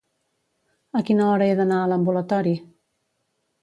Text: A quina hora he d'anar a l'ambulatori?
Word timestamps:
A 0.99 1.03
quina 1.11 1.29
hora 1.33 1.51
he 1.51 1.59
d'anar 1.61 1.79
a 1.85 1.93
l'ambulatori? 1.95 2.59